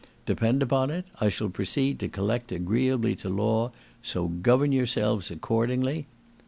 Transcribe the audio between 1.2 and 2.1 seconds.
shall proceed to